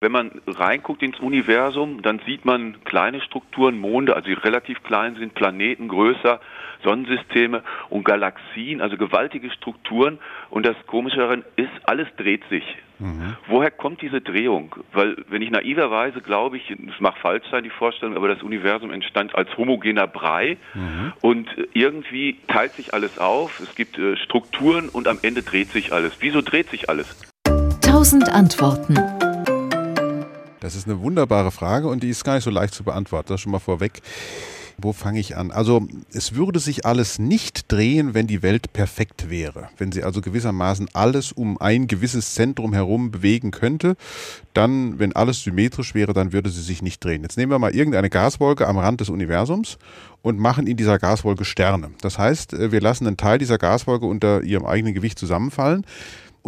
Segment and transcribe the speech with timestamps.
[0.00, 5.16] Wenn man reinguckt ins Universum, dann sieht man kleine Strukturen, Monde, also die relativ klein
[5.16, 6.40] sind, Planeten größer,
[6.84, 10.20] Sonnensysteme und Galaxien, also gewaltige Strukturen.
[10.50, 12.62] Und das Komische daran ist, alles dreht sich.
[13.00, 13.36] Mhm.
[13.48, 14.76] Woher kommt diese Drehung?
[14.92, 18.92] Weil, wenn ich naiverweise glaube ich, es mag falsch sein, die Vorstellung, aber das Universum
[18.92, 21.12] entstand als homogener Brei mhm.
[21.22, 25.92] und irgendwie teilt sich alles auf, es gibt äh, Strukturen und am Ende dreht sich
[25.92, 26.18] alles.
[26.20, 27.20] Wieso dreht sich alles?
[27.80, 28.96] Tausend Antworten.
[30.68, 33.28] Das ist eine wunderbare Frage und die ist gar nicht so leicht zu beantworten.
[33.28, 34.02] Das schon mal vorweg.
[34.76, 35.50] Wo fange ich an?
[35.50, 39.70] Also es würde sich alles nicht drehen, wenn die Welt perfekt wäre.
[39.78, 43.96] Wenn sie also gewissermaßen alles um ein gewisses Zentrum herum bewegen könnte,
[44.52, 47.22] dann, wenn alles symmetrisch wäre, dann würde sie sich nicht drehen.
[47.22, 49.78] Jetzt nehmen wir mal irgendeine Gaswolke am Rand des Universums
[50.20, 51.92] und machen in dieser Gaswolke Sterne.
[52.02, 55.86] Das heißt, äh, wir lassen einen Teil dieser Gaswolke unter ihrem eigenen Gewicht zusammenfallen.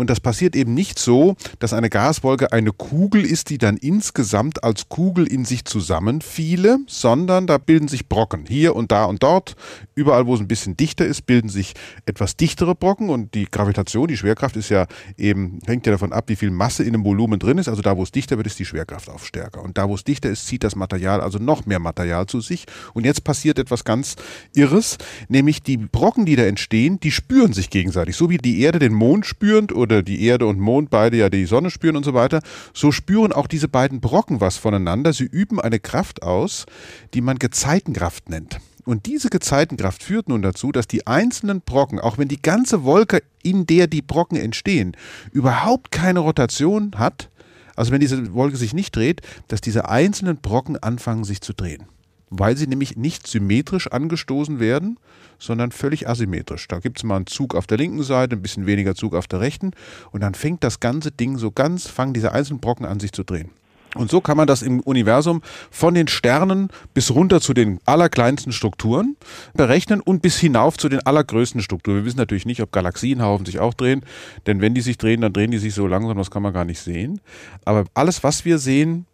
[0.00, 4.64] Und das passiert eben nicht so, dass eine Gaswolke eine Kugel ist, die dann insgesamt
[4.64, 8.46] als Kugel in sich zusammenfiele, sondern da bilden sich Brocken.
[8.48, 9.56] Hier und da und dort,
[10.00, 11.74] überall wo es ein bisschen dichter ist, bilden sich
[12.06, 14.86] etwas dichtere Brocken und die Gravitation, die Schwerkraft ist ja
[15.18, 17.68] eben, hängt ja davon ab, wie viel Masse in einem Volumen drin ist.
[17.68, 19.62] Also da, wo es dichter wird, ist die Schwerkraft auch stärker.
[19.62, 22.64] Und da, wo es dichter ist, zieht das Material also noch mehr Material zu sich.
[22.94, 24.16] Und jetzt passiert etwas ganz
[24.54, 28.16] Irres, nämlich die Brocken, die da entstehen, die spüren sich gegenseitig.
[28.16, 31.44] So wie die Erde den Mond spürend oder die Erde und Mond beide ja die
[31.44, 32.40] Sonne spüren und so weiter,
[32.72, 35.12] so spüren auch diese beiden Brocken was voneinander.
[35.12, 36.66] Sie üben eine Kraft aus,
[37.14, 38.60] die man Gezeitenkraft nennt.
[38.90, 43.22] Und diese Gezeitenkraft führt nun dazu, dass die einzelnen Brocken, auch wenn die ganze Wolke,
[43.40, 44.96] in der die Brocken entstehen,
[45.30, 47.30] überhaupt keine Rotation hat,
[47.76, 51.84] also wenn diese Wolke sich nicht dreht, dass diese einzelnen Brocken anfangen sich zu drehen
[52.32, 55.00] weil sie nämlich nicht symmetrisch angestoßen werden,
[55.40, 56.68] sondern völlig asymmetrisch.
[56.68, 59.26] Da gibt es mal einen Zug auf der linken Seite, ein bisschen weniger Zug auf
[59.26, 59.72] der rechten
[60.12, 63.24] und dann fängt das ganze Ding so ganz, fangen diese einzelnen Brocken an sich zu
[63.24, 63.50] drehen.
[63.94, 68.52] Und so kann man das im Universum von den Sternen bis runter zu den allerkleinsten
[68.52, 69.16] Strukturen
[69.54, 71.98] berechnen und bis hinauf zu den allergrößten Strukturen.
[71.98, 74.02] Wir wissen natürlich nicht, ob Galaxienhaufen sich auch drehen,
[74.46, 76.64] denn wenn die sich drehen, dann drehen die sich so langsam, das kann man gar
[76.64, 77.20] nicht sehen.
[77.64, 79.06] Aber alles, was wir sehen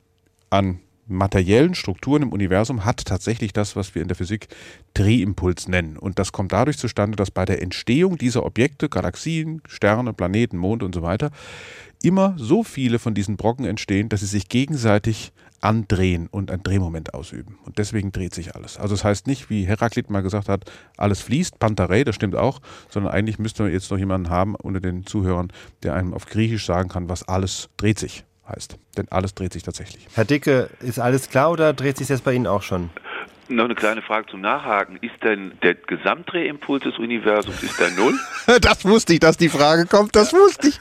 [0.51, 4.49] an materiellen Strukturen im Universum hat tatsächlich das, was wir in der Physik
[4.95, 5.97] Drehimpuls nennen.
[5.97, 10.83] Und das kommt dadurch zustande, dass bei der Entstehung dieser Objekte, Galaxien, Sterne, Planeten, Mond
[10.83, 11.31] und so weiter,
[12.03, 17.15] immer so viele von diesen Brocken entstehen, dass sie sich gegenseitig andrehen und ein Drehmoment
[17.15, 17.59] ausüben.
[17.65, 18.77] Und deswegen dreht sich alles.
[18.77, 22.37] Also es das heißt nicht, wie Heraklit mal gesagt hat, alles fließt, Pantarei, das stimmt
[22.37, 25.53] auch, sondern eigentlich müsste man jetzt noch jemanden haben unter den Zuhörern,
[25.83, 28.77] der einem auf Griechisch sagen kann, was alles dreht sich heißt.
[28.97, 30.07] Denn alles dreht sich tatsächlich.
[30.15, 32.91] Herr Dicke, ist alles klar oder dreht sich jetzt bei Ihnen auch schon?
[33.49, 34.97] Noch eine kleine Frage zum Nachhaken.
[35.03, 38.19] Ist denn der Gesamtdrehimpuls des Universums, ist der Null?
[38.61, 40.17] das wusste ich, dass die Frage kommt.
[40.17, 40.79] Das wusste ich.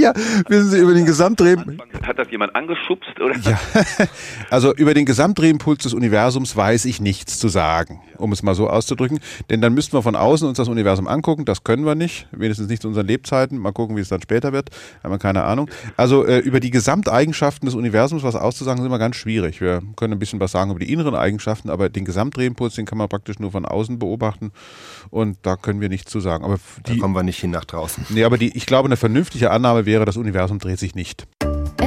[0.00, 0.12] Ja,
[0.48, 1.56] wissen Sie, über den Gesamtdreh...
[2.02, 3.36] Hat das jemand angeschubst, oder?
[3.38, 3.60] Ja,
[4.50, 8.68] also über den Gesamtdrehimpuls des Universums weiß ich nichts zu sagen, um es mal so
[8.68, 9.20] auszudrücken.
[9.50, 11.44] Denn dann müssten wir von außen uns das Universum angucken.
[11.44, 12.26] Das können wir nicht.
[12.32, 13.58] Wenigstens nicht zu unseren Lebzeiten.
[13.58, 14.70] Mal gucken, wie es dann später wird.
[15.02, 15.70] Haben wir keine Ahnung.
[15.96, 19.60] Also äh, über die Gesamteigenschaften des Universums was auszusagen, ist immer ganz schwierig.
[19.60, 22.98] Wir können ein bisschen was sagen über die inneren Eigenschaften, aber den Gesamtdrehimpuls, den kann
[22.98, 24.52] man praktisch nur von außen beobachten
[25.10, 26.44] und da können wir nichts zu sagen.
[26.44, 28.06] Aber die, da kommen wir nicht hin nach draußen.
[28.08, 31.26] Nee, aber die, ich glaube, eine vernünftige Annahme wäre, das Universum dreht sich nicht.